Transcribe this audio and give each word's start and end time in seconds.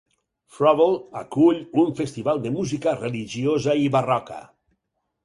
Froville 0.53 1.17
acull 1.19 1.59
un 1.81 1.91
festival 1.99 2.41
de 2.47 2.53
música 2.55 2.95
religiosa 3.03 3.77
i 3.83 3.85
barroca. 3.97 4.41